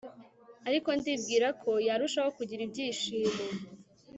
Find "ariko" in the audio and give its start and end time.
0.69-0.89